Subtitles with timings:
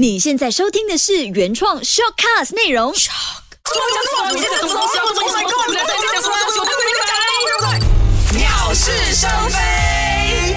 [0.00, 2.90] 你现在收听的是原创 shortcast 内容。
[8.32, 9.79] 鸟是生非。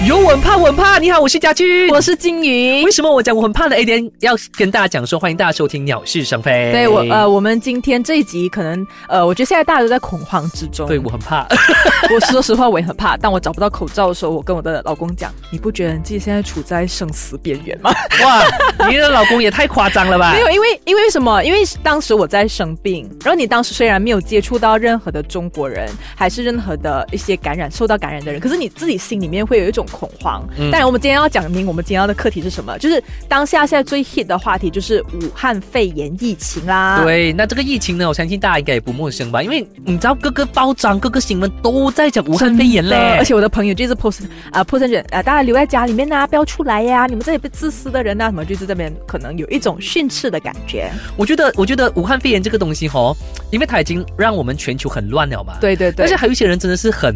[0.06, 0.98] 有我很怕，我很怕。
[0.98, 2.90] 你好，我是家居，我是金鱼为。
[2.90, 6.50] 什么我讲我很怕的 A 点要跟大家讲说，欢迎大家收听《鸟是生非》。
[6.72, 10.86] 对我呃，我们今天这一集可能呃，我觉得现在大家都在恐慌之中。
[10.86, 11.46] 对我很怕。
[12.14, 13.16] 我说实话，我也很怕。
[13.16, 17.90] 当我找不到口罩的时候，我跟我的老公讲：“你不觉得你自己现在处在生死边缘吗
[18.22, 18.44] 哇，
[18.90, 20.40] 你的老公也太夸张了？”吧 没？
[20.40, 21.42] 有，因为因为什么？
[21.42, 30.44] 因为当时我在生病，然后你当时虽然没有接触到任何的中国人，还是任何的一些感染受到感染的人，可是你自己心里面会有一种恐慌。
[30.58, 37.02] 嗯当然，我们今天要讲明我们今天要的课题是什么，就是当下现在最 hit 的话题就是武汉肺炎疫情啦。。
[37.04, 39.42] 对，那这个疫情呢，我相信大家应该也不陌生吧？
[39.42, 50.90] 因为你知道各个报章、各个新闻都在讲武汉肺炎嘞，而且我的朋友就一直 post 啊、post 人啊，大家留在家里面呐、不要出来呀、你们这些被自私的人呐、什么就是这边可能有一种训斥的感觉。
[51.16, 53.16] 我觉得，我觉得武汉肺炎这个东西哦，
[53.50, 55.54] 因为它已经让我们全球很乱了嘛。。
[55.60, 57.14] 对对对，但是还有一些人真的是很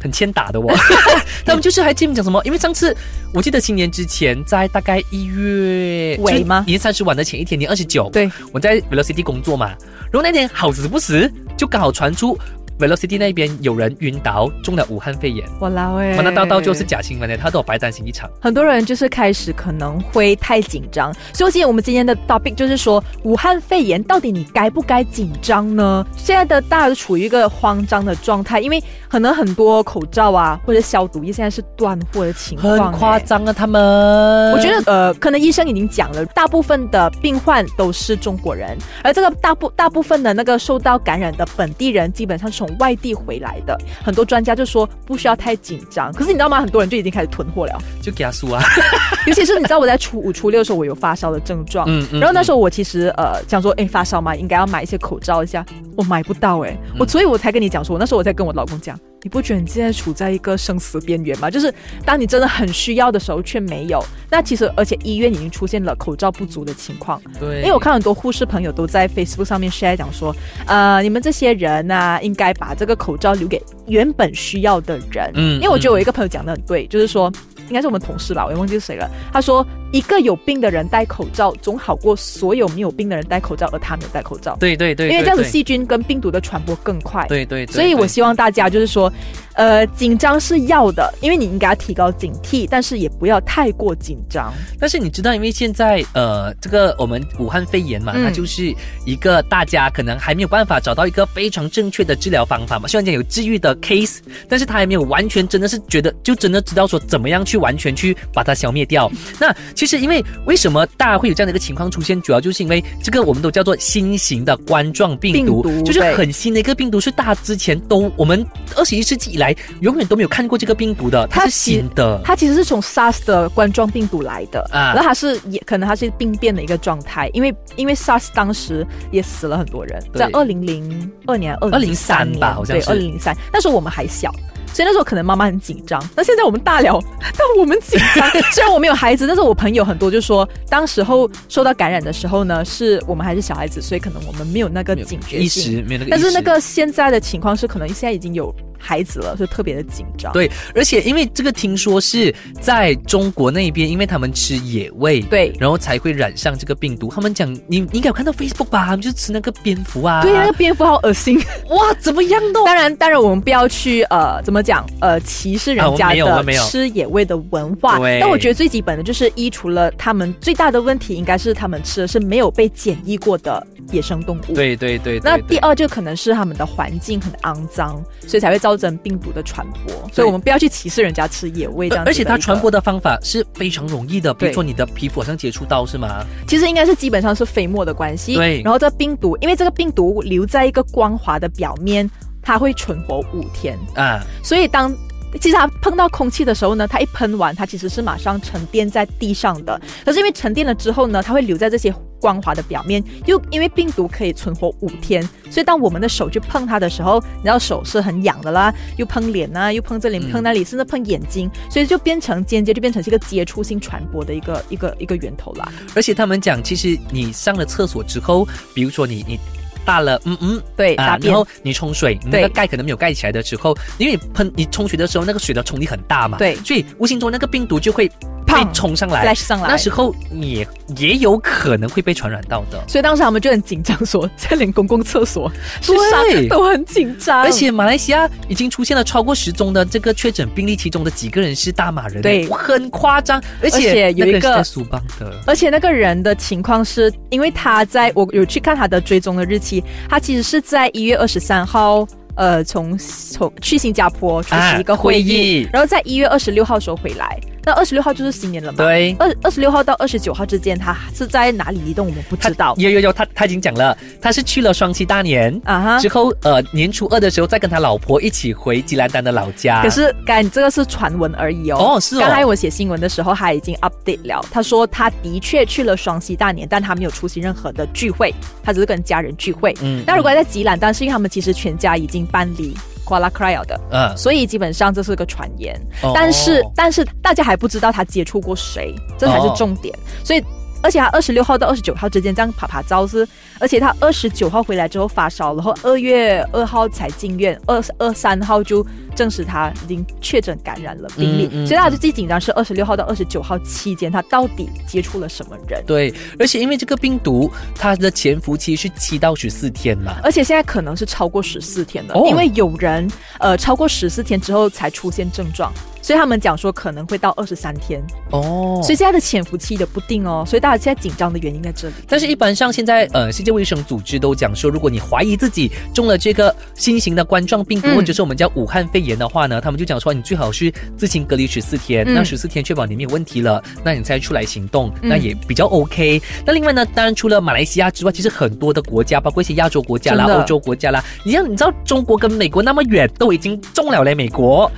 [0.00, 0.72] 很欠打的我，
[1.44, 2.40] 他们就是还记得讲什么？
[2.44, 2.96] 因为上次
[3.34, 6.64] 我记得新年之前，在大概一月尾吗？
[6.66, 9.68] 年三十晚的前一天，年二十九，对，我在 Velocity 工作嘛，
[10.10, 12.38] 然后那天好死不死就刚好传出
[12.80, 15.46] Velocity 那边有人晕倒，中了武汉肺炎。
[15.60, 18.30] 我老哎，完了，到到就是假新闻呢，他都有白担心一场。
[18.40, 26.06] 很多人就是开始可能会太紧张，所以今天我们今天的 topic 就是说，武汉肺炎到底你该不该紧张呢？
[26.16, 33.20] 现在的大家都处于一个慌张的状态，因为可能很多口罩啊或者消毒液现在是断货的情况，很夸哎。
[33.20, 34.52] 张啊，他们。
[34.52, 43.76] 我觉得呃，可能医生已经讲了，大部分的病患都是中国人，而这个大部大部分的那个受到感染的本地人，基本上从外地回来的。
[44.04, 46.60] 很多专家就说不需要太紧张，可是你知道吗？
[46.60, 48.62] 很多人就已经开始囤货了，就给他输啊。
[49.26, 51.84] 尤其是你知道我在初五、初六的时候，我有发烧的症状。
[51.88, 55.64] 嗯嗯然后那时候我其实呃想说，哎，发烧嘛，应该要买一些口罩一下，
[55.96, 61.50] 我买不到哎、嗯我所以我才跟你讲说，那时候我在跟我老公讲，你不觉得你现在处在一个生死边缘吗？
[61.50, 61.72] 就是
[62.04, 70.34] 当你真的很需要的时候却没有，那其实而且医院已经出现了口罩不足的情况，对，因为我看很多护士朋友都在 Facebook 上面 share 讲说，
[70.66, 75.30] 呃，你们这些人呐、应该把这个口罩留给原本需要的人。
[75.34, 77.30] 嗯因为我觉得我一个朋友讲的很对，就是说，
[77.68, 79.08] 应该是我们同事吧，我也忘记是谁了。
[79.32, 84.56] 他说，一个有病的人戴口罩，总好过所有没有病的人戴口罩，而他没有戴口罩。
[84.60, 87.26] 对对对，因为这样子细菌跟病毒的传播更快。
[87.28, 89.12] 对对，所以我希望大家就是说，
[89.54, 94.52] 呃，紧张是要的，因为你应该要提高警惕，但是也不要太过紧张。
[94.78, 98.74] 但是你知道，因为现在呃，这个我们武汉肺炎嘛，嗯它就是
[99.04, 102.88] 一个大家可能还没有办法找到一个非常正确的治疗方法嘛。
[102.88, 104.18] 虽然讲有治愈的 case，
[104.48, 109.10] 但是他还没有完全真的是觉得就真的知道说怎么样去完全去把它消灭掉。
[109.38, 118.46] 那其实因为为什么大家会有这样的一个情况出现，主要就是因为这个我们都叫做新型的冠状病毒，病毒就是很新的一个病毒，是大家之前都我们
[118.76, 122.20] 二十一世纪以来永远都没有看过这个病毒的，它是新的。
[122.24, 134.32] 它其实是从 SARS 的冠状病毒来的，啊然后它是也可能它是病变的一个状态，因为因为 SARS 当时也死了很多人，对在二零零二年、二零2003吧好像对，是二零零三，那时候我们还小。
[134.72, 137.02] 所以那时候可能妈妈很紧张，那现在我们大了，
[137.36, 138.30] 但我们紧张。
[138.54, 145.48] 虽然我没有孩子，但是我朋友很多就说，当时候受到感染的时候呢，是我们还是小孩子，所以可能我们没有那个警觉意。
[145.48, 146.10] 识，没有那个意识。
[146.10, 150.32] 但是那个现在的情况是，可能现在已经有孩子了，就特别的紧张。
[150.32, 157.10] 对，而且因为这个听说是在中国那边，因为他们吃野味，对然后才会染上这个病毒。
[157.14, 158.84] 他们讲，你你应该有看到 Facebook 吧？
[158.86, 161.38] 他们就吃那个蝙蝠啊，对，那个蝙蝠好恶心。
[161.68, 167.98] 哇，怎么样都当然，当然，我们不要去呃，怎么讲呃，歧视人家的吃野味的文化。
[167.98, 174.54] 对但我觉得最基本的就是，一除了他们最大的问题，应该是他们吃的是没有被检疫过的野生动物。。
[174.54, 180.08] 对对对对那对第二就可能是他们的环境很肮脏，所以才会造成病毒的传播。
[180.12, 182.04] 所以我们不要去歧视人家吃野味这样。
[182.04, 186.24] 而且它传播的方法是非常容易的，比如说你的皮肤好像接触到是吗？
[186.46, 188.34] 其实应该是基本上是飞沫的关系。
[188.34, 192.08] 对然后这病毒，因为这个病毒留在一个光滑的表面，
[192.42, 193.78] 它会存活五天。
[193.94, 194.94] 啊，所以当
[195.40, 199.80] 其实它碰到空气的时候呢，它一喷完，它其实是马上沉淀在地上的。
[200.04, 215.72] 可是因为沉淀了之后呢，它会留在这些光滑的表面，又因为病毒可以存活五天，所以当我们的手去碰它的时候，你知道手是很痒的啦，又碰脸啊，又碰这里，嗯碰那里，甚至碰眼睛，所以就变成间接就变成是一个接触性传播的一个一个一个源头啦。
[215.96, 219.40] 而且他们讲，其实你上了厕所之后，比如说你你。
[219.82, 228.08] 大了，嗯嗯，对，啊，然后你冲水，你那个盖可能没有盖起来的时候，因为你喷你冲水的时候，那个水的冲力很大嘛，对所以无形中那个病毒就会
[228.52, 230.66] 被冲上来 flash 上来那时候也
[230.96, 232.82] 也有可能会被传染到的。
[232.88, 235.50] 所以当时他们就很紧张，说现在连公共厕所
[235.80, 243.40] 是对上都很紧张，而且马来西亚已经出现了超过十宗的这个确诊病例，其中的几个人是大马人，对很夸张。
[243.60, 257.38] 而而且且有一个在苏邦的，而且那个人的情况是，因为他在我有去看他的追踪的日期，他其实是在一月二十三号，呃，从从去新加坡出席一个会议，啊会议然后在一月二十六号时候回来。
[257.64, 258.78] 那二十六号就是新年了嘛？
[258.78, 262.74] 对二二十六号到二十九号之间，他是在哪里移动，我们不知道。
[262.78, 265.60] 有有有，他他已经讲了，他是去了双溪大年。
[265.64, 269.82] 啊哈之后，呃，年初二的时候再跟他老婆一起回吉兰丹的老家。
[269.82, 271.76] 可是，刚才这个是传闻而已哦。
[271.96, 274.44] 哦是哦刚才我写新闻的时候，他已经 update 了。
[274.50, 279.74] 他说他的确去了双溪大年，但他没有出席任何的聚会，他只是跟家人聚会。
[279.82, 282.74] 嗯那如果在吉兰丹，是因为他们其实全家已经搬离。
[283.10, 284.16] 瓜拉克莱尔的，嗯。
[284.16, 286.12] 所以基本上这是个传言，哦。
[286.14, 289.92] 但是但是大家还不知道他接触过谁，这才是重点。
[290.24, 290.44] 所以，
[290.82, 293.26] 而且他二十六号到二十九号之间这样爬爬招是，
[293.58, 305.82] 而且他二十九号回来之后发烧，然后二月二号才进院，二二三号就证实他已经确诊感染了病例，嗯嗯所以大家就最紧张是二十六号到二十九号期间他到底接触了什么人。
[305.86, 310.16] 对，而且因为这个病毒，它的潜伏期是七到十四天嘛。
[310.22, 321.94] 而且现在可能是超过十四天的，哦因为有人呃超过十四天之后才出现症状，所以他们讲说可能会到二十三天，哦所以现在的潜伏期的不定哦，所以大家现在紧张的原因在这里。
[322.08, 336.20] 但是，一般上现在，呃，世界卫生组织都讲说，如果你怀疑自己中了这个新型的冠状病毒，嗯或者是我们叫武汉肺炎的话呢，他们就讲说，你最好是自行隔离十四天，嗯那十四天确保你没有问题了，那你才出来行动，嗯那也比较 OK。
[336.44, 344.70] 那另外呢，当然除了马来西亚之外，其实很多的国家，包括一些亚洲国家啦、欧洲国家啦，你像你知道中国跟美国那么远，都已经中了嘞，美国。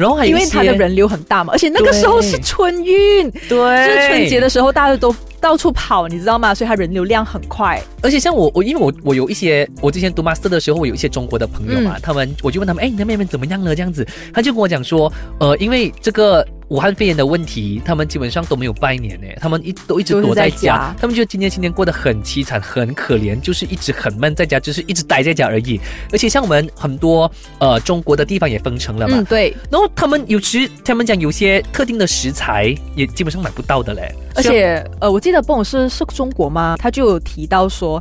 [0.00, 6.54] 然后还有因为它的人流很大嘛，而且那个时候是春运，对，就是春节的时候，大家都到处跑，你知道吗？
[6.54, 7.78] 所以它人流量很快。
[8.02, 13.76] 而且像我，我因为我我有一些，我之前读 master 的时候，我有一些中国的朋友嘛，嗯他们我就问他们，哎，你那边那边怎么样了？
[13.76, 25.80] 这样子，他就跟我讲说，呃，因为这个武汉肺炎的问题，他们基本上都没有拜年呢，他们一都一直躲在在家他们觉得今年新年过得很凄惨，很可怜，就是一直很闷在家，就是一直待在家而已。
[26.12, 36.76] 而且像我们很多呃中国的地方也封城了嘛，嗯，对，然后他们有时他们讲有些特定的食材也基本上买不到的嘞，而且呃，我记得不懂是是中国吗？
[36.78, 38.00] 他就有提到说。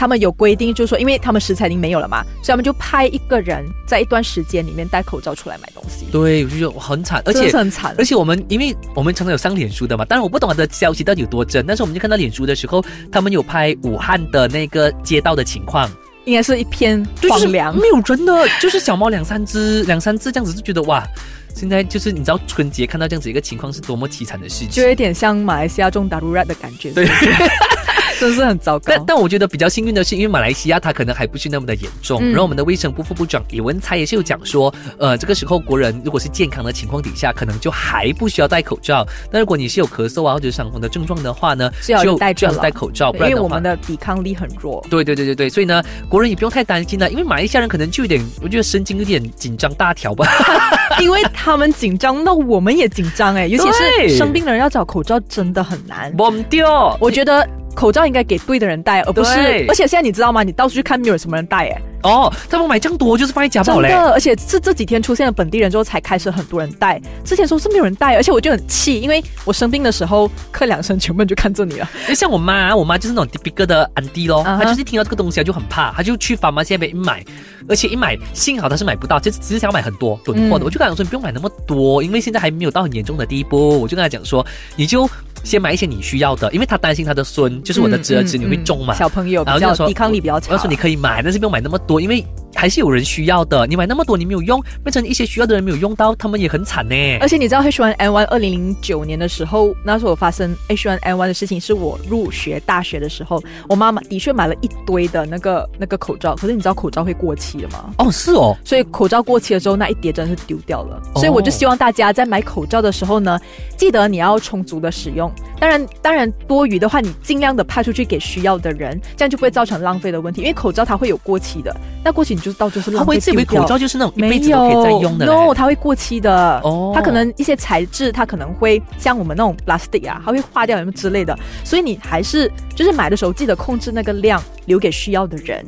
[0.00, 8.02] 他们有规定，就是说，因为他们食材已经没有了嘛，所以他们就派一个人在一段时间里面戴口罩出来买东西，对，我就觉得哇很惨，而且是很惨而。
[8.04, 12.82] 且我们因为我们常常有上脸书的嘛，当然我不懂他的消息到底有多真，但是我们就看到脸书的时候，
[13.12, 15.86] 他们有拍武汉的那个街道的情况，
[16.24, 17.86] 应该是一片就是荒凉没。
[17.88, 21.06] 有人的，就是小猫两三只、两三只这样子，就觉得哇，
[21.54, 24.70] 现在就是你知道春节看到这样子一个情况是多么凄惨的事情。
[24.70, 27.06] 就有点像马来西亚中达鲁拉的感觉，对，
[28.20, 28.84] 真是很糟糕。
[28.86, 39.06] 但但我觉得比较幸运的是，因为马来西亚它可能还不是那么的严重，嗯然后我们的卫生部副部长李文才也是有讲说，呃，这个时候国人如果是健康的情况底下，可能就还不需要戴口罩。
[39.32, 41.70] 但如果你是有咳嗽啊或者伤风的症状的话呢，
[42.02, 43.44] 就戴着了戴口罩，不因为然的话。
[43.44, 44.84] 我们的抵抗力很弱。
[44.90, 50.26] 对对对对对，所以呢，国人也不用太担心了，因为马来西亚人可能就有点，我觉得神经有点紧张大条吧。
[51.00, 56.14] 因为他们紧张，那我们也紧张哎，尤其是生病的人要找口罩真的很难。
[56.18, 59.30] 忘掉，我觉得口罩应该给对的人戴，而不是。
[59.68, 60.42] 而且现在你知道吗？
[60.42, 63.88] 你到处去看，没有什么人戴哎，哦，他们买这样多就是放在家宝嘞。
[63.88, 64.12] 真的。
[64.12, 67.00] 而且是这几天出现了本地人之后，才开始很多人带。
[67.24, 71.88] 之前说是没有人带，而且我就很气，因为我生病的时候咳两声，全部人就看着你了。
[72.02, 77.24] 因为像我妈，我妈就是那种 typical 的安迪咯，她就是听到这个东西，她就很怕，她就去法妈现在边买，
[77.68, 80.64] 而且一买，幸好她是买不到，就只是想买很多囤货的。
[80.64, 83.80] 嗯我就跟她讲说，你不用买那么多，因为现在还没有到很严重的地步。
[83.80, 84.44] 我就跟她讲说，
[84.76, 85.08] 你就
[85.42, 88.94] 先买一些你需要的，因为她担心她的孙，就是我的侄儿侄女会中嘛。
[88.94, 90.60] 嗯小朋友然后就说比较抵抗力比较强我要。
[90.60, 93.66] 说你可以买，但是不用买那么多，因为还是有人需要的。
[93.66, 96.94] 你买那么多，你没有用，变成一些需要的人没有用到，他们也很惨呢。
[97.20, 107.92] 而且你知道 H1N1 二零零九年的时候，那时候发生 H1N1 的事情，是我入学大学的时候，我妈妈的确买了一堆的那个那个口罩，可是你知道口罩会过期的吗？
[107.98, 111.00] 哦，是哦，所以口罩过期了之后，那一叠真的是丢掉了。
[111.14, 113.38] 哦所以我就希望大家在买口罩的时候呢，
[113.76, 115.30] 记得你要充足的使用。
[115.58, 120.40] 当然，当然多余的话，你尽量的派出去给需要的人，这样就不会造成浪费的问题。
[120.40, 125.32] 因为口罩它会有过期的，那过期你就到就是他浪费会以为丢掉口罩就是那种一没辈子都可以再用的嘞。
[125.32, 126.58] no，它会过期的。
[126.64, 135.64] 哦它可能一些材质，它可能会像我们那种 plastic 啊，它会化掉什么之类的，所以你还是就是买的时候记得控制那个量，留给需要的人。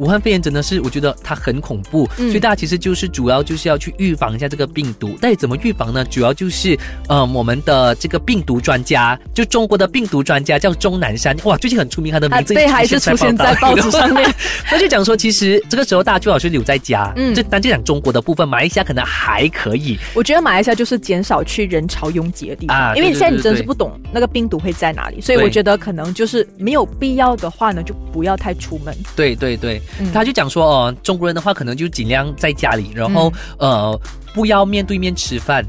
[0.00, 5.10] 武汉肺炎真的是，我觉得它很恐怖，嗯所以大家其实就是主要就是要去预防一下这个病毒。
[5.20, 6.02] 到底怎么预防呢？
[6.06, 6.76] 主要就是，
[7.06, 14.34] 呃，我们的这个病毒专家，就中国的病毒专家叫钟南山，哇，最近很出名，他的啊，名字对，还是出现在报纸上面。
[14.64, 17.12] 他就讲说，其实这个时候大家最好是留在家。
[17.16, 19.98] 嗯就，单就讲中国的部分，马来西亚可能还可以。
[20.14, 28.96] 我觉得马来西亚就是减少去人潮拥挤的地方，啊因为对对对对现在你真的是不懂那个病毒会在哪里，所以我觉得可能就是没有必要的话呢，就不要太出门。
[29.14, 34.00] 对对对，嗯他就讲说，哦、中国人的话可能就尽量在家里，然后、嗯呃，
[34.34, 35.64] 不要面对面吃饭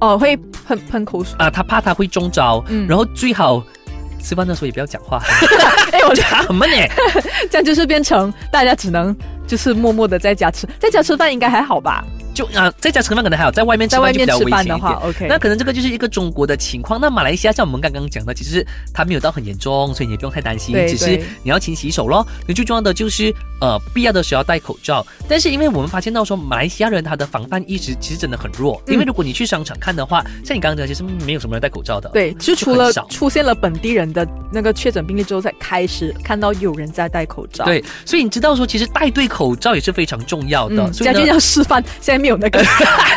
[0.00, 0.36] 哦，会
[0.66, 1.34] 喷喷口水。
[1.38, 3.62] 啊，他怕他会中招，嗯然后最好。
[4.24, 5.20] 吃饭的时候也不要讲话，
[5.90, 6.88] 哎，我觉得很闷耶。
[7.16, 9.12] 得 这样就是变成大家只能
[9.48, 12.04] 就是默默的在家吃，在家吃饭应该还好吧？
[12.34, 15.26] 就啊、在家吃饭可能还好，在外面吃在外面饭就比较吃饭的话危险一点。
[15.26, 17.00] ，OK，那可能这个就是一个中国的情况。
[17.00, 20.72] 那马来西亚像我们刚刚讲的，其实它没有到很严重，所以你也不用太担心。
[20.72, 22.26] 对只是你要勤洗手咯。
[22.46, 25.06] 你最重要的就是呃，必要的时候要戴口罩。
[25.28, 28.80] 但是因为我们发现到说，马来西亚人他的防范意识其实真的很弱。
[28.86, 32.08] 嗯因为如果你去商场看的话，像你刚刚讲，其实没有什么人戴口罩的。
[32.10, 37.64] 对，就除了出现了本地人的那个确诊病例之后，才开始看到有人在戴口罩。。
[37.64, 40.82] 对，所以你知道说，其实戴对口罩也是非常重要的。
[40.82, 42.62] 嗯，所以呢家俊要示范，现在没有那个，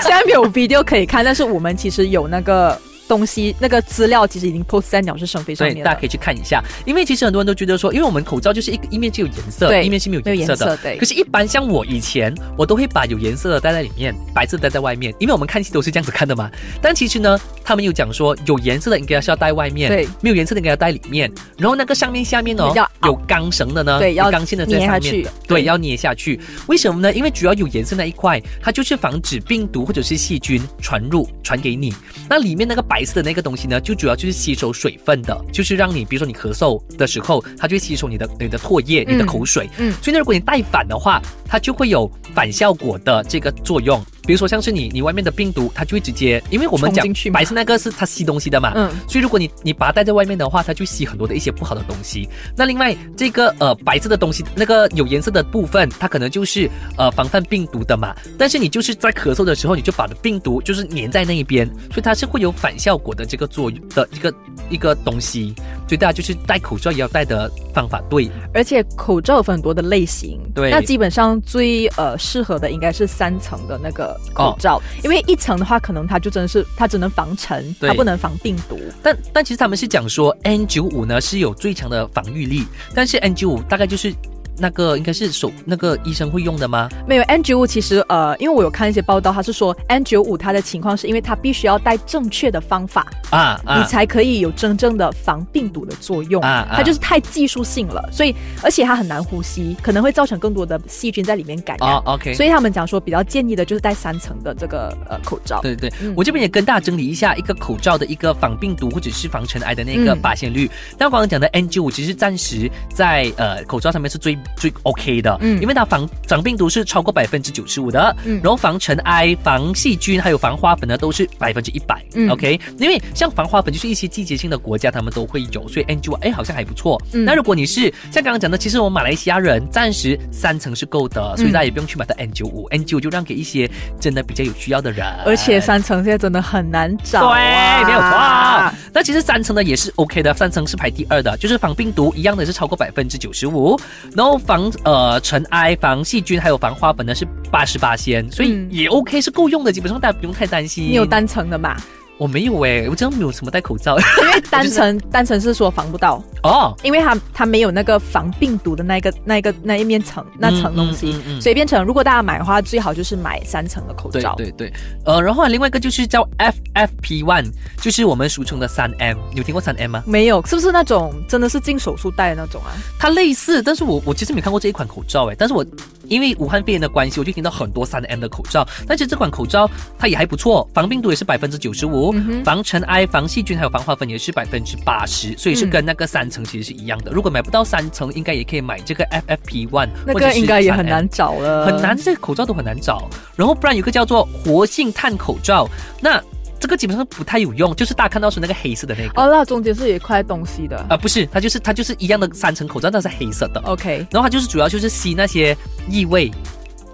[0.02, 6.06] 现在没有 video 可以看，但是我们其实有那个东西，那个资料其实已经 post 在鸟是生飞上对，面了大家可。
[6.06, 10.66] 以去看一下，因为其实很多人都觉得说，因为我们口罩就是一个一面是有颜色，对一面是没有颜色的。
[10.68, 16.48] 色对可是，一般像我以前，我都会把有颜色的戴在里面，白色戴在外面，因为我们看戏都是这样子看的嘛。
[16.84, 21.32] 但其实呢，他们有讲说，有颜色的应该是要戴外面，对，没有颜色的应该要戴里面。
[21.58, 22.72] 然后那个上面下面哦，
[23.04, 26.40] 有钢绳的呢，对要有钢线的在捏下去上面对，要捏下去。
[26.68, 27.12] 为什么呢？
[27.12, 31.92] 因为主要有颜色那一块，它就是防止病毒或者是细菌传入传给你。
[32.30, 39.70] 那里面那个白色的那个东西呢，就主要就是吸收水分的，就是让你比如说你咳嗽的时候，它就会吸收你的你的唾液、你的嗯口水。
[39.78, 44.04] 嗯所以呢，如果你带反的话，它就会有反效果的这个作用。
[44.26, 52.28] 比如说像是你你外面的病毒，它就会直接，因为我们讲白色那个是它吸东西的嘛，嗯所以如果你你把它带在外面的话，它就吸很多的一些不好的东西。
[52.56, 58.16] 那另外这个呃白色的东西，那个有颜色的部分，它可能就是呃防范病毒的嘛。
[58.38, 64.34] 但是你就是在咳嗽的时候，你就把的病毒就是粘在那一边，所以它是会有反效果的这个作用的一个
[64.70, 65.54] 一个东西。
[65.88, 68.30] 所以大家就是戴口罩也要戴的方法对。
[68.54, 78.80] 而且口罩有很多的类型，对那基本上最呃适合的应该是三层的那个口罩，因为一层的话，可能它就真的是它只能防尘，对它不能防病毒。
[79.04, 84.14] 但但其实他们是讲说 N 九五呢是有最强的防御力，但是 N 九五大概就是
[84.58, 86.90] 那个应该是手那个医生会用的吗？
[87.08, 96.42] 没有 N 9 5其实呃，因为我有看一些报道，他是说 N 9 5它的情况是因为它必须要带正确的方法，啊啊，你才可以有真正的防病毒的作用。
[96.42, 101.90] 啊啊它就是太技术性了，所以而且它很难呼吸，可能会造成更多的细菌在里面感染。
[101.90, 105.60] 哦，OK，所以他们讲说，比较建议的就是戴三层的这个呃口罩。
[105.62, 110.70] 对对，嗯我这边也跟大家整理一下一个口罩的一个防病毒或者是防尘埃的那个嗯发现率。
[110.98, 115.62] 但我刚刚讲的 N 9 5其实暂时在呃口罩上面是最最 OK 的，嗯。
[115.62, 118.40] 因为它防防病毒是超过百分之九十五的，嗯。
[118.44, 122.60] 然后防尘埃、防细菌还有防花粉呢都是百分之一百嗯，OK。
[122.78, 127.02] 因为像防花粉就是一些季节性的国家他们都会有，所以 N 9 5哎好像还不错。
[127.14, 127.26] 嗯。
[127.26, 137.38] 那如果你是像刚刚讲的，其实我们马来西亚人暂时三层是够的，所以嗯大家也不用去买到 N 9 5 n 9就让给一些真的比较有需要的人，而且三层现在真的很难找、啊，
[137.82, 138.78] 对，没有错。
[138.94, 143.78] 那其实三层呢也是 OK 的，三层是排第二的，就是防病毒一样的是超过百分之九十五，
[144.16, 150.84] 然后防呃尘埃、防细菌还有防花粉呢是八十八仙，所以嗯也 OK 是够用的，基本上大家不用太担心。
[150.84, 151.76] 你有单层的嘛？
[152.18, 156.74] 我没有诶，我真的没有什么戴口罩因为单层 单层是说防不到，哦。
[156.84, 164.34] 因为它它没有那个防病毒的那个那个那一面层那层东西，嗯嗯所以变成如果大家买的话，最好就是买三层的口罩。
[164.36, 164.72] 对对，
[165.06, 170.04] 呃，然后另外一个就是叫 FFP one，就是我们俗称的三 M，有听过三 M 吗？
[170.06, 172.72] 没有，是不是那种真的是进手术戴的那种啊？
[172.98, 175.66] 它类似，但是我我其实没看过这一款口罩诶，但是我
[176.08, 187.12] 因为武汉肺炎的关系，我就听到很多三 M 的口罩，但是这款口罩它也还不错，防病毒也是百分之九十五嗯，防尘埃、防细菌还有防花粉也是百分之八十，所以是嗯跟那个三层其实是一样的。
[187.12, 193.10] 如果买不到三层，应该也可以买这个 FFP one，那个应该也很难找了，很难，这个口罩都很难找。
[193.36, 195.68] 然后不然有个叫做活性炭口罩，
[196.02, 196.22] 那
[196.58, 199.22] 这个基本上不太有用，就是大家看到是那个黑色的那个。
[199.22, 200.78] 哦，那中间是有一块东西的。
[200.90, 203.62] 啊，不是，它就是它就是一样的三层口罩，但是黑色的。
[203.66, 205.56] OK，然后它就是主要就是吸那些
[205.90, 206.32] 异味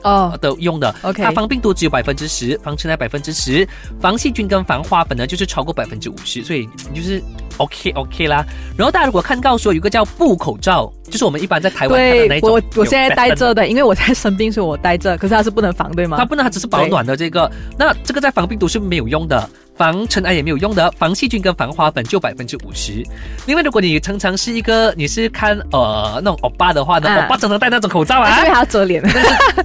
[0.04, 0.94] 哦，的用的。
[1.02, 3.68] OK 它防病毒只有百分之十，防尘埃百分之十，
[4.00, 7.22] 防细菌跟防花粉呢就是超过百分之五十，所以你就是
[7.58, 8.46] OK OK 啦。
[8.78, 16.18] 然后大家如果看到说有一个叫布口罩，就是我们一般在台湾看的那种，我我现在戴着的，因为我在生病，所以我戴着，可是它是不能防，对吗？
[16.18, 17.52] 它不能，它只是保暖的这个。
[17.78, 23.04] 那这个在防病毒是没有用的，防尘埃也没有用的，防细菌跟防花粉就百分之五十。
[23.48, 29.02] 另外，如果你常常是一个你是看呃那种欧巴的话呢，啊欧巴常常戴那种口罩啊因为，它要遮脸。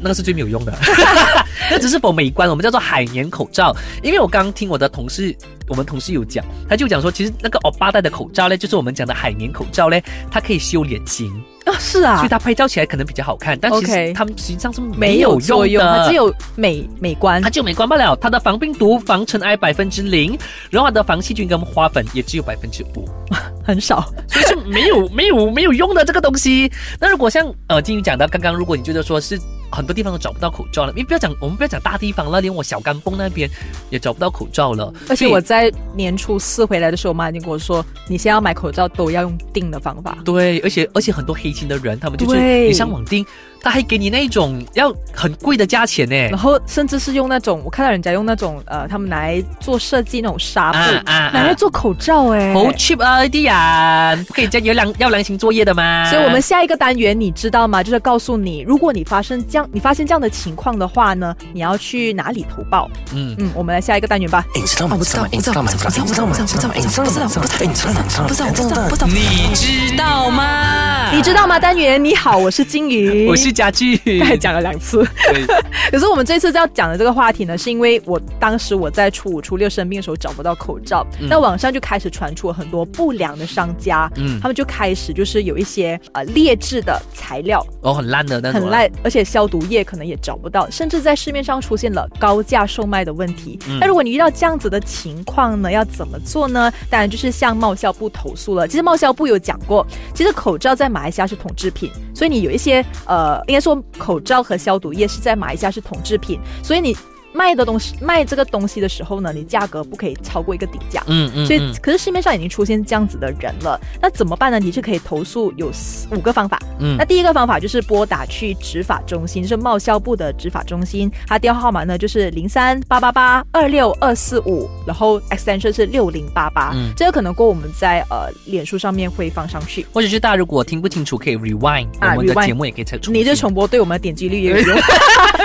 [0.00, 0.72] 那个是最没有用的，
[1.70, 3.74] 那只是否美观，我们叫做海绵口罩。
[4.02, 5.36] 因为我刚听我的同事，
[5.68, 11.30] 我们同事有讲，他就讲说，其实那个欧巴戴的口罩呢，就是我们讲的海绵口罩呢，它可以修脸型，
[11.66, 17.50] 啊，是啊所以，它拍照起来可能比较好看，但其实 OK 它们实际上是没没有有作用，用的，它只有美美观它。
[17.50, 20.38] 就美观不了，它的防病毒、防尘埃百分之零，
[20.70, 23.08] 然后它的防细菌跟花粉也只有百分之五，
[23.64, 24.12] 很少。
[24.28, 26.70] 所以是没有没有没有用的这个东西。
[27.00, 29.36] 那如果像呃金鱼讲的，刚刚如果你觉得说是
[29.70, 33.50] 很多地方都找不到口罩了，因为不要讲我们不要讲大地方了，连我小甘崩那边
[33.90, 40.18] 也找不到口罩了，而且我在年初四回来的时候，我妈已经跟我说，你现在要买口罩都要用订的方法。
[40.24, 43.24] 对，而且而且很多黑心的人，他们就是对你上网订，
[43.66, 46.14] 他还给你那一种要很贵的价钱呢。
[46.28, 50.78] 然后甚至是用那种，我看到人家用那种呃，他们拿来做设计那种纱布，
[51.10, 56.08] 啊拿来做口罩哎、好 cheap 啊，弟呀，不可以这样有良要良心作业的吗？
[56.08, 57.82] 所以，我们下一个单元你知道吗？
[57.82, 62.88] 就是告诉你，如果你发生这样，你发现这样的情况的话呢，你要去哪里投报？
[63.12, 63.34] 嗯。
[63.38, 64.44] 嗯，我们来下一个单元吧。
[64.54, 64.96] 你知道吗？
[64.96, 71.10] 不知道，不知道，不知道，不知道，不知道，不知道，不知道，不知道，不知道，不知道，不知道，不知道，不知道，不知道，你知道吗？
[71.12, 71.58] 你知道吗？
[71.58, 73.96] 单元你好，我是金鱼，我是家具，
[74.38, 75.02] 讲了两次。
[75.90, 93.58] 可是我们这次要讲的这个话题呢，是因为我当时我在初五、初六生病的时候找不到口罩，那网上就开始传出了很多不良的商家，嗯他们就开始就是有一些呃劣质的材料，哦，很烂的那种啊，很烂，而且消毒液可能也找不到，甚至在市面上出现了高价售卖的问题。
[93.68, 96.70] 嗯那如果你遇到这样子的情况呢，要怎么做呢？
[96.90, 98.66] 当然就是向贸销部投诉了。
[98.68, 106.96] 其实贸销部有讲过，其实口罩在马来西亚是统制品，所以你有一些呃，应该说口罩和消毒液是在马来西亚是统制品，所以你。
[107.36, 111.02] 卖的东西卖这个东西的时候呢，你价格不可以超过一个底价。
[111.06, 114.58] 嗯嗯，所以嗯，可是市面上已经出现这样子的人了，那怎么办呢？
[114.58, 116.58] 你是可以投诉有四五个方法。
[116.80, 126.92] 嗯那第一个方法就是拨打去执法中心，就是贸销部的执法中心，它电话号码呢就是零三八八八二六二四五，然后 extension 是六零八八嗯。
[126.96, 129.86] 这个可能过我们在呃脸书上面会放上去。
[129.92, 134.78] 或者是大家如果听不清楚，可以 rewind，啊我们的节目也可以再重你这新重播对我们的点击率也有用。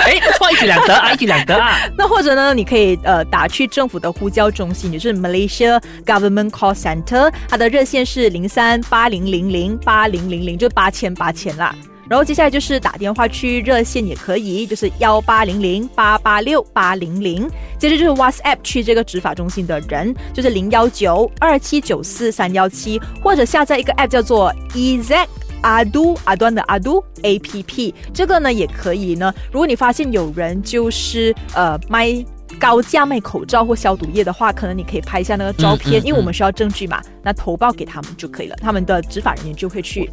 [0.03, 1.77] 哎，不错，一举两得啊，一举两得啊。
[1.97, 11.75] 那或者呢，你可以呃打去政府的呼叫中心，就是 Malaysia Government Call Center，它的热线是零三八零零零八零零零，就八千八千啦。
[12.09, 17.49] 然后接下来就是打电话去热线也可以，就是幺八零零八八六八零零。
[17.79, 25.25] 接着就是 WhatsApp 去这个执法中心的人，就是零幺九二七九四三幺七，或者下载一个 App 叫做 EZ。
[25.61, 29.33] 阿都阿端的阿都 A P P，这个呢也可以呢。
[29.51, 32.23] 如果你发现有人就是呃卖
[32.59, 37.01] 高价卖口罩或消毒液的话，可能你可以拍一下那个照片，嗯嗯因为我们需要证据嘛。
[37.23, 40.09] 那投报给他们就可以了，他们的执法人员就会去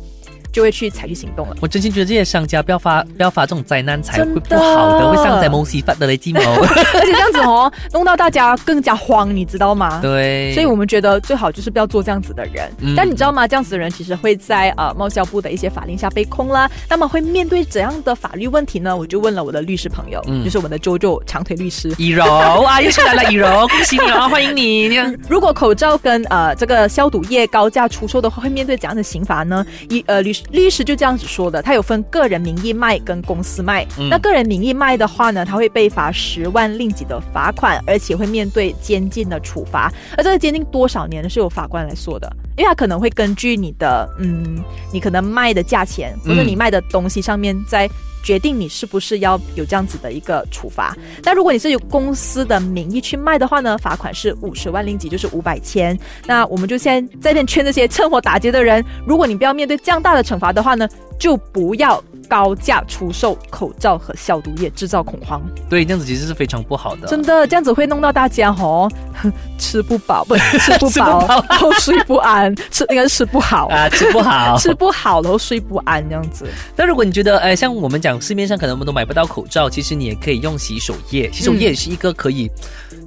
[0.59, 1.57] 就会去采取行动了。
[1.61, 6.41] 我真心觉得这些商家不要发不要发这种灾难财，会不好的，会上在某西发的雷击毛。
[6.43, 10.01] 而且这样子哦，弄到大家更加慌，你知道吗？
[10.03, 12.69] 对，所以我们觉得最好就是不要做这样子的人。
[12.81, 13.47] 嗯但你知道吗？
[13.47, 16.69] 这样子的人其实会在呃贸销部的一些法令下被控啦。
[16.91, 18.97] 那么会面对怎样的法律问题呢？
[18.97, 21.95] 我就问了我的律师朋友，嗯就是我们的周周长腿律师。
[21.99, 22.25] 以柔
[22.65, 24.89] 啊， 又出来了，以柔，恭喜你啊，欢迎你。
[25.29, 29.65] 如果口罩跟呃这个消毒液高价出售的话，会面对怎样的刑罚呢？
[29.91, 33.87] 一呃律律师就这样子说的，他有分个人名义卖跟公司卖。
[33.99, 39.93] 嗯那个人名义卖的话呢，他会被罚十万令吉的罚款，而且会面对监禁的处罚。
[40.17, 41.29] 而这个监禁多少年呢？
[41.29, 47.89] 是由法官来说的，因为他可能会根据你的嗯，你可能卖的价钱或者嗯你卖的东西上面再。
[48.23, 50.97] 决定你是不是要有这样子的一个处罚。
[51.23, 55.99] 那如果你是有公司的名义去卖的话呢，罚款是五十万令吉，就是五百千。
[56.27, 65.41] 那我们就先在这边劝这些趁火打劫的人，如果你不要面对这样大的惩罚的话呢，就不要高价出售口罩和消毒液，制造恐慌。
[65.69, 67.09] 对，这样子其实是非常不好的。
[67.09, 68.91] 真的，这样子会弄到大家哦，
[69.59, 73.67] 吃不饱，不 吃不饱，然后睡不安，吃应该是吃不好。
[73.69, 74.57] 啊，吃不好。
[74.61, 76.47] 吃不好，然后睡不安这样子。
[76.77, 82.51] 那如果你觉得，呃，像我们讲市面上可能我们都买不到口罩，其实你也可以用洗手液，洗手液也是一个可以。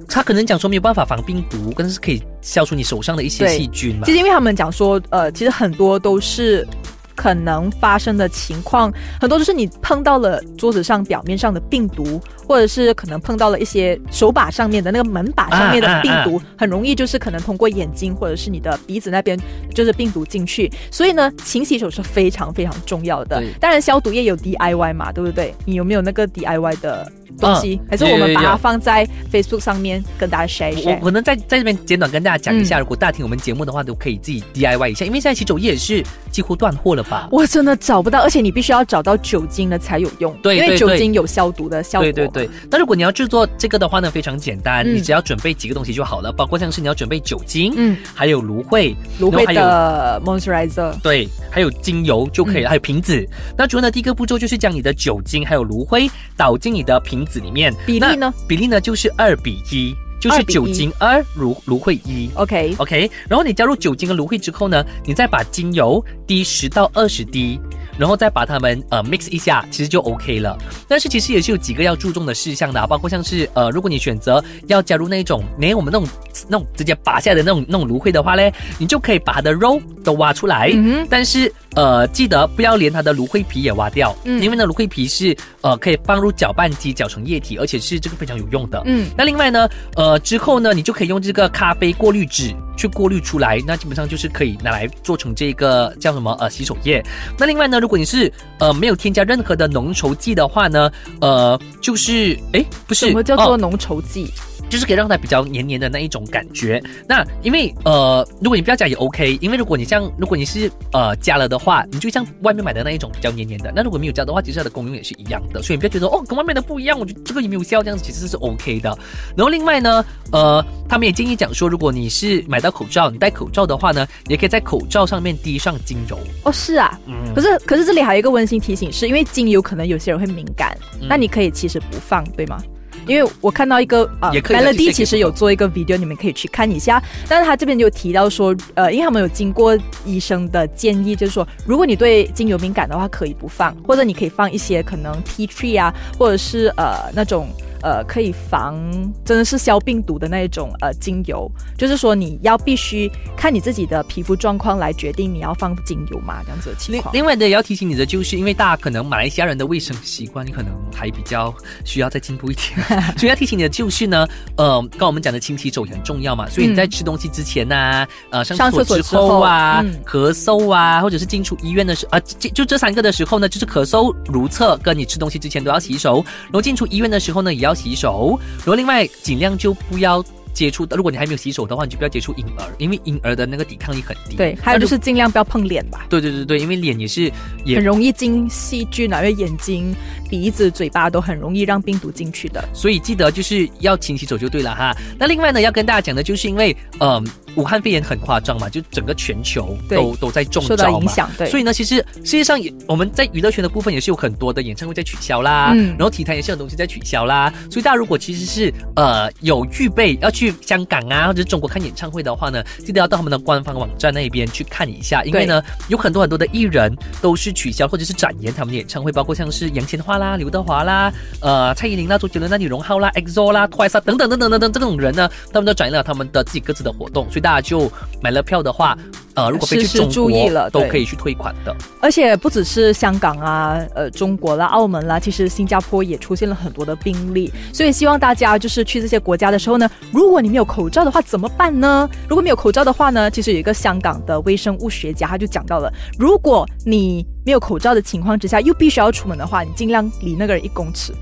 [0.08, 4.12] 他可能讲说没有办法防病毒，但是可以消除你手上的一些细菌嘛其。
[4.12, 6.66] 实因为他们讲说，呃，其实很多都是。
[7.14, 19.38] 可能发生的情况很多，就是你碰到了桌子上表面上的病毒，或者是可能碰到了一些手把上面的那个门把上面的病毒，很容易就是可能通过眼睛或者是你的鼻子那边
[19.74, 20.70] 就是病毒进去。
[20.90, 23.42] 所以呢，勤洗手是非常非常重要的。
[23.60, 25.54] 当然，消毒液有 DIY 嘛，对不对？
[25.64, 27.80] 你有没有那个 DIY 的东西？
[27.82, 31.00] 嗯还是我们把它放在 Facebook 上面跟大家 share 一我 share？
[31.00, 37.28] 可能在在这边简短跟大家讲一下，嗯如果大家听我们节目的话，都可以自己 DIY 一下，因为现在洗手液也是几乎断货了吧？
[37.30, 42.10] 我真的找不到，而且你必须要找到酒精的才有用，对因为酒精有消毒的效果。
[42.10, 53.24] 对对对，那如果你要制作这个的话呢，非常简单，嗯你只要准备几个东西就好了，包括像是你要准备酒精，嗯，还有芦荟，芦荟的 moisturizer，对，还有精油就可以了，嗯还有瓶子。
[53.56, 58.32] 那主要呢，第一个步骤就是将你的酒精还有芦荟倒进你的瓶子里面，比例呢？
[58.48, 62.30] 比例呢就是二比一，就是2比1酒精二，芦芦荟一。
[62.36, 67.60] OK，OK，然后你加入酒精跟芦荟之后呢，你再把精油滴十到二十滴，
[67.98, 70.56] 然后再把它们呃 mix 一下，其实就 OK 了。
[70.86, 76.08] 但是其实也是有几个要注重的事项的、啊，包括像是呃，如果你选择要加入那种连我们那种
[76.48, 88.82] 那种直接拔下来的那种那种芦荟的话嘞，你就可以把它的肉都挖出来，嗯但是呃记得不要连它的芦荟皮也挖掉，嗯因为呢芦荟皮是呃可以放入搅拌机搅成液体，而且是这个非常有用的。
[88.86, 97.02] 嗯，那另外呢，呃，之后呢，你就可以用这个咖啡过滤纸去过滤出来，那基本上就是可以拿来做成这个叫什么呃洗手液。
[97.38, 104.30] 那另外呢，如果你是呃没有添加任何的浓稠剂的话呢，呃，就是哎不是什么叫做哦浓稠剂？
[104.72, 106.82] 就是可以让它比较黏黏的那一种感觉。
[107.06, 113.70] 那因为呃，如果你不要加也 OK，因为如果你像如果你是呃加了的话，你就像外面买的那一种比较黏黏的。
[113.76, 118.88] 那如果没有加的话，其实它的功用也是一样的，所以你不要觉得哦跟外面的不一样，我觉得这个也没有效，这样子其实是 OK 的。
[119.36, 126.18] 然后另外呢，呃，他们也建议讲说，如果你是买到口罩，你戴口罩的话呢，也可以在口罩上面滴上精油。
[126.44, 126.98] 哦，是啊。
[127.06, 132.58] 嗯可是可是这里还有一个温馨提醒，是因为精油可能有些人会敏感，嗯那你可以其实不放，对吗？
[133.06, 137.02] 因为我看到一个呃也可以其实也可，Melody 其实有做一个 video，你们可以去看一下。
[137.28, 147.48] 但是他这边就提到说，呃，因为他们有经过医生的建议，就是说，如果你对精油敏感的话，可以不放，或者你可以放一些可能 tea tree 啊，或者是呃那种
[147.82, 148.78] 呃可以防
[149.24, 151.50] 真的是消病毒的那一种呃精油。
[151.76, 157.12] 就是说你要必须看你自己的皮肤状况来决定你要放精油嘛，这样子的情况。
[157.14, 162.76] 另另外的也要提醒你的，就是因为大家可能马来西亚人的卫生习惯可能还比较需要再进步一点，
[163.16, 169.92] 所以要提醒你的就是呢，呃，刚刚我们讲的清洗手也很重要嘛，所以你在吃东西之前呐、呃，上上厕所之后后啊，嗯。
[170.04, 180.24] 咳嗽啊，或者是进出医院的时啊，就就这三个的时候呢，就是咳嗽、如厕跟你吃东西之前都要洗手，然后进出医院的时候呢也要洗手，然后另外尽量就不要。
[180.52, 184.36] 接触的，如果你还没有洗手的话，你就不要接触婴儿，因为婴儿的那个抵抗力很低。
[184.36, 186.06] 对，还有就是尽量不要碰脸吧。
[186.08, 187.30] 对对对对，因为脸也是
[187.64, 189.94] 也很容易进细菌啊，因为眼睛、
[190.30, 192.62] 鼻子、嘴巴都很容易让病毒进去的。
[192.72, 194.94] 所以记得就是要勤洗手就对了哈。
[195.18, 200.92] 那另外呢，要跟大家讲的就是因为，嗯、武汉肺炎很夸张嘛，就整个全球都都在中受到。
[200.92, 207.52] 影响，对，所以呢，其实世界上也我们在娱乐圈的部分也是有很多的演唱会在取消啦，嗯然后体坛也是有东西在取消啦。
[207.70, 227.90] 所以大家如果其实是呃有预备要去香港啊或者是中国看演唱会的话呢，记得要到他们的官方网站那边去看一下，因为呢有很多很多的艺人都是取消或者是展延他们的演唱会，包括像是杨千嬅啦、刘德华啦、呃蔡依林啦、周杰伦啦、李荣浩啦、EXO 啦、Twice 啊等等等等等等这种人呢，他们都转移了他们的自己各自的活动，所以大家就
[228.22, 228.96] 买了票的话，
[229.34, 231.74] 呃如果飞去注意了都可以去退款的。
[232.00, 242.08] 而且不只是香港啊，呃，中国啦、澳门啦，其实新加坡也出现了很多的病例，所以希望大家就是去这些国家的时候呢，如果你没有口罩的话怎么办呢？
[242.28, 251.12] 如果没有口罩的话呢，其实有一个香港的微生物学家他就讲到了，如果你没有口罩的情况之下，又必须要出门的话，你尽量离那个人一公尺，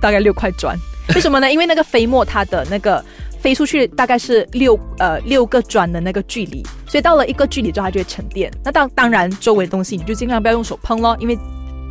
[0.00, 0.76] 大概六块砖。
[1.14, 1.52] 为什么呢？
[1.52, 3.04] 因为那个飞沫它的那个
[3.40, 8.50] 飞出去大概是六呃六个砖的那个距离，所以到了一个距离之后它就会沉淀。
[8.64, 11.38] 那当当然周围的东西你就尽量不要用手碰咯，因为。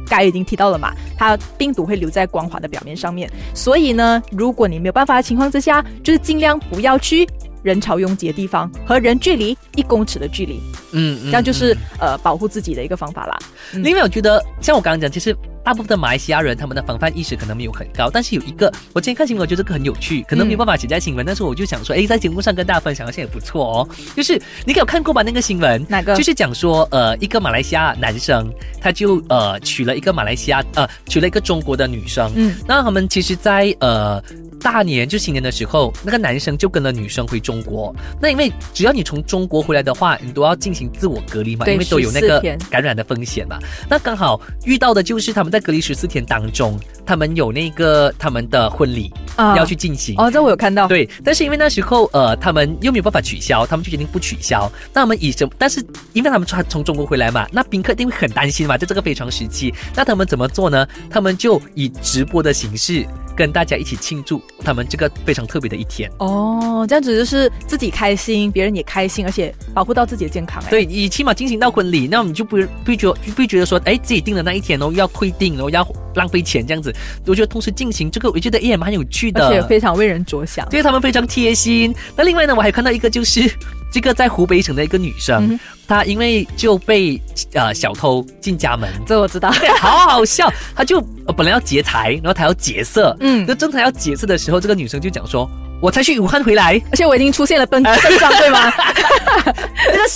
[0.10, 7.28] 刚才已经提到了嘛，它病毒会留在光滑的表面上面，所以呢，如果你没有办法的情况之下，就是尽量不要去
[7.62, 10.60] 人潮拥挤的地方，和人距离一公尺的距离，
[10.94, 13.38] 嗯，这样就是、呃保护自己的一个方法啦。
[13.74, 15.36] 另外，我觉得像我刚刚讲，其实
[15.70, 23.90] 大大部分的马来西亚人他们的防范意识可能没有很高，但是有一个我今天看新闻，我觉得这个很有趣，可能没有办法写在新闻，但是我就想说，哎，在节目上跟大家分享一下也不错哦。
[24.16, 25.86] 就是你有看过吧那个新闻？
[25.88, 28.52] 哪个就是讲说，呃，一个马来西亚男生，
[28.82, 34.20] 他就呃娶了一个马来西亚呃娶了一个中国的女生，嗯，那他们其实在，呃
[34.60, 37.96] 大年就新年的时候，那个男生就跟了女生回中国。
[38.20, 43.58] 那因为只要你从中国回来的话，你都要进行自我隔离嘛，因为都有那个感染的风险嘛。
[43.88, 50.14] 那刚好遇到的就是他们在隔离十四天当中，他们有那个他们的婚礼啊要去进行。
[50.20, 50.88] 哦，这我有看到。
[50.88, 54.72] 对，但是因为那时候呃，他们又没有办法取消，他们就决定不取消。
[54.94, 55.52] 那我们以什么？
[55.58, 60.88] 但是因为他们从从中国回来嘛，那宾客一定会很担心嘛，在这个非常时期，那他们怎么做呢？
[61.10, 63.04] 他们就以直播的形式
[63.36, 66.12] 跟大家一起庆祝他们这个非常特别的一天。
[66.20, 70.62] 哦，这样子就是自己开心，别人也开心，而且保护到自己的健康。
[70.66, 76.94] 哎，对，你起码进行到婚礼，那我们就不不觉得不会觉得说，哎，自己定的那一天哦，又要退订，然后要浪费钱这样子。
[77.26, 80.68] 我觉得同时进行这个，我觉得也蛮有趣的，而且非常为人着想。
[80.70, 81.94] 对他们非常贴心。
[82.16, 83.50] 那另外呢，我还看到一个就是
[83.92, 87.20] 这个在湖北省的一个女生，嗯她因为就被
[87.54, 88.90] 呃小偷进家门。
[89.06, 89.52] 这我知道。
[89.80, 90.52] 好好笑。
[90.76, 93.16] 她就、呃本来要劫财，然后她要劫色。
[93.20, 95.50] 嗯那正常要劫色的时候，这个女生就讲说
[95.82, 96.80] ：“我才去武汉回来。
[96.92, 98.72] 而且我已经出现了症症状，对吗？”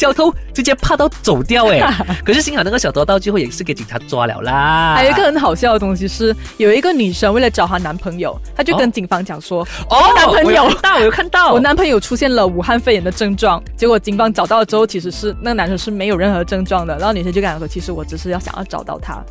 [0.03, 1.79] 那个小偷直接怕到走掉哎，
[2.25, 4.95] 可是幸好那个小偷到最后也是给警察抓了啦。
[4.95, 16.97] 还有一个很好笑的东西是，有一个女生为了找她男朋友，她就跟哦警方讲说：“哦，男朋友到，我有看到，我男朋友出现了武汉肺炎的症状。”结果警方找到了之后，其实是那个男生是没有任何症状的。
[16.97, 19.23] 然后女生就跟他说：“其实我只是要想要找到他。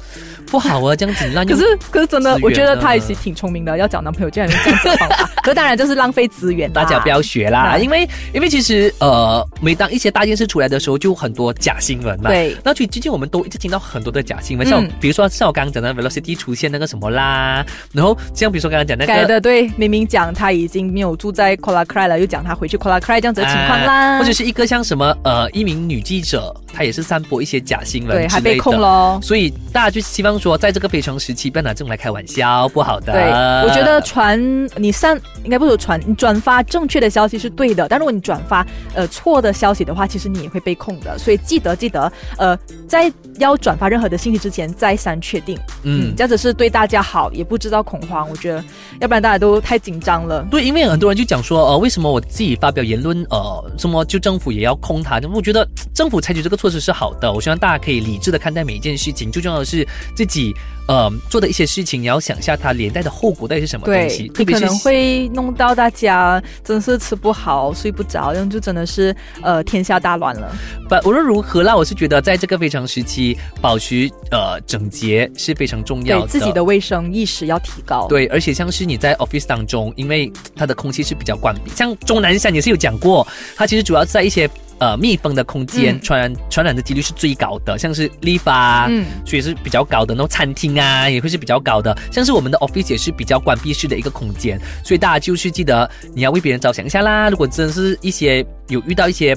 [0.46, 5.30] 不好啊，这样子滥”用可是可是真的我觉得呢他也是挺聪明的，要找男朋友竟然用这样子的方法。
[5.44, 12.30] 可是当然这是浪费资源，大家不要学啦，因为因为其实呃，每当一些大件事出来的时候，就很多假新闻嘛。
[12.30, 19.12] 对那最最近我们都一直听到很多的假新闻，嗯像比如说像我刚刚讲的 Velocity 出现那个什么啦，然后像比如说刚刚讲那个。
[19.12, 28.80] 改的对，明明讲他已经没有住在 Kuala Krai 了，又讲他回去 Kuala Krai 这样子的情况啦，啊或者是一个像什么呃，一名女记者，她也是散播一些假新闻，对还被控。
[28.80, 29.18] 喽。
[29.22, 33.12] 所以大家就希望说，在这个非常时期，不要拿这种来开玩笑，不好的。
[33.12, 33.22] 对，
[33.66, 34.40] 我觉得传
[34.76, 41.18] 你散应该不是传，你转发正确的消息是对的，但如果你转发呃错的消息的话，其实你也会被控的。
[41.18, 42.58] 所以记得记得，呃，
[42.88, 48.28] 在要转发任何的信息之前再三确定，嗯，嗯这样子是对大家好，也不知道恐慌。
[48.28, 48.64] 我觉得，
[49.00, 50.46] 要不然大家都太紧张了。
[50.50, 55.20] 对，因为很多人就讲说，呃，为什么我自己发表言论，呃，什么就政府也要控他？
[55.32, 59.32] 我觉得政府采取这个措施是好的，我希望大家可以理智的看待每一件事情。
[59.32, 60.54] 最重要的是自己，
[60.88, 70.54] 呃，做的一些事情，你要想一下它连带的后果到底是什么东西，特别是能会弄到大家真是吃不好、睡不着，然后就真的是呃天下大乱了。
[70.88, 76.26] 不，无论如何啦，我是觉得在这个非常时期，保持呃整洁是非常重要的。
[76.26, 78.06] 对自己的卫生意识要提高。
[78.08, 97.30] 对，而且像是你在 office 当中，因为它的空气是比较关闭，像钟南山也是有讲过，它其实主要在一些呃密封的空间，嗯传染传染的几率是最高的，像是 lift 啊，嗯所以是比较高的，那种餐厅啊也会是比较高的，像是我们的 office 也是比较关闭式的一个空间，所以大家就是记得你要为别人着想一下啦。
[97.30, 99.36] 如果真是一些有遇到一些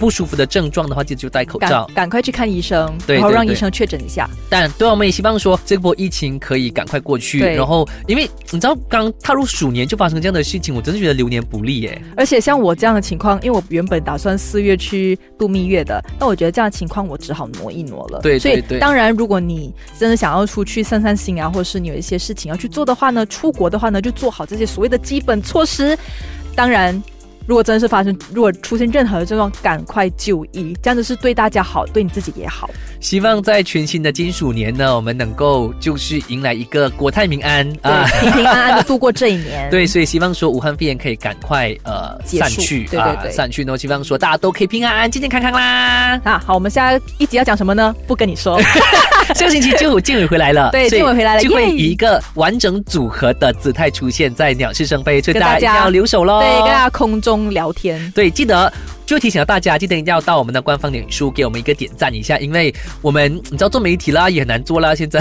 [0.00, 1.94] 不舒服的症状的话，记得就戴口罩赶。
[1.94, 4.28] 赶快去看医生，对然后让医生确诊一下。
[4.48, 7.40] 但对啊，我们也希望说这波疫情可以赶快过去。
[7.40, 12.02] 然后，因为你知道刚踏入鼠年就发生这样的事情，我真的觉得流年不利耶。
[12.16, 18.20] 而且像我这样的情况，因为我原本打算四月去度蜜月的，那我觉得这样的情况我只好挪一挪了。
[18.22, 25.96] 对对所以当然，如果你真的想要出去散散心啊，或者是你有一些事情要去做的话呢，出国的话呢，就做好这些所谓的基本措施。
[26.56, 27.00] 当然。
[27.50, 32.70] 如果真的是发生，如果出现任何的症状，赶快就医，这样子是对大家好，对你自己也好。
[33.00, 38.06] 希望在全新的金属年呢，我们能够就是迎来一个国泰民安啊。
[38.20, 39.66] 平平安安的度过这一年。
[39.68, 43.76] 对，所以希望说武汉肺炎可以赶快呃散去对对啊，对散去呢。
[43.76, 46.20] 希望说大家都可以平安安安、健健康康啦。
[46.22, 47.92] 啊，好，我们下一集要讲什么呢？
[48.06, 48.60] 不跟你说。
[49.34, 56.40] 下个星期就建伟回来了，对建伟回来了就会以一个完整组合的姿态出现在鸟是生非，所以大家一定要留守喽。
[56.40, 58.10] 对，跟大家空中聊天。
[58.14, 58.72] 对，记得
[59.06, 65.20] 就提醒了大家，记得一定要到我们的官方脸书给我们一个点赞一下，因为我们你知道做媒体啦也很难做啦，现在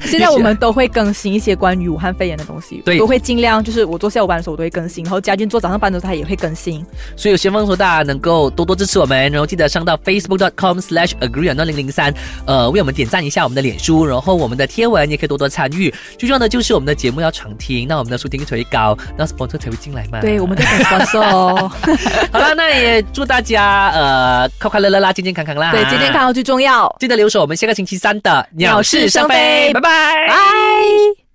[0.06, 6.84] 现在我们都会更新一些关于武汉肺炎的东西，对都会尽量就是我做下午班的时候我都会更新，然后嘉俊做早上班的时候他也会更新。
[7.16, 12.12] 所以我希望说大家能够多多支持我们，然后记得上到 facebook.com/slash agree 那零零三，
[12.46, 15.92] 呃，为我们点赞一下我们的脸书，然后我们的贴文也可以多多参与。
[16.18, 20.20] 最重要的就是我们的节目要常听，那我们的收听率才会高，那 sponsor 才会进来嘛。
[20.20, 21.70] 对，我们在等 sponsor 哦。
[22.32, 25.70] 好了，那也祝大家呃快快乐乐啦，健健康康啦。
[25.72, 26.94] 对，健健康康最重要。
[26.98, 29.87] 记得留守我们下个星期三的鸟事生非拜拜。
[29.88, 30.28] 拜。
[30.28, 31.27] 拜。